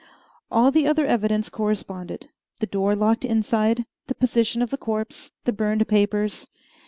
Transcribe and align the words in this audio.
All 0.49 0.71
the 0.71 0.87
other 0.87 1.05
evidence 1.05 1.47
corresponded 1.49 2.31
the 2.59 2.65
door 2.65 2.95
locked 2.95 3.23
inside, 3.23 3.85
the 4.07 4.15
position 4.15 4.63
of 4.63 4.71
the 4.71 4.75
corpse, 4.77 5.31
the 5.43 5.53
burned 5.53 5.87
papers. 5.87 6.47